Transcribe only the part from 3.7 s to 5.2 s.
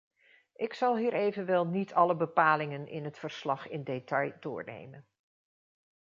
detail doornemen.